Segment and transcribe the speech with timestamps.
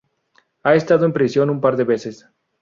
[0.63, 2.27] Ha estado en prisión un par de veces.